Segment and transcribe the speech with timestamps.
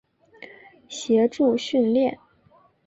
[0.89, 2.17] 协助训练。